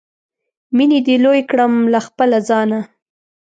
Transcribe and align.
مینې 0.75 0.99
دې 1.05 1.15
لوی 1.23 1.41
کړم 1.49 1.73
له 1.93 1.99
خپله 2.07 2.37
ځانه 2.49 2.79